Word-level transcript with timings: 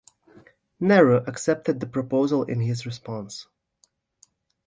Nehru 0.79 1.17
accepted 1.27 1.79
the 1.79 1.85
proposal 1.85 2.41
in 2.41 2.61
his 2.61 2.87
response. 2.87 3.45